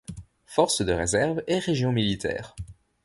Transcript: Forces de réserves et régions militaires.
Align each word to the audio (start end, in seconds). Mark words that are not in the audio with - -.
Forces 0.47 0.81
de 0.81 0.93
réserves 0.93 1.43
et 1.45 1.59
régions 1.59 1.91
militaires. 1.91 2.55